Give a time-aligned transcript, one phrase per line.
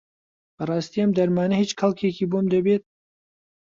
[0.57, 2.83] بەڕاستی ئەم دەرمانە هیچ کەڵکێکی بۆم دەبێت؟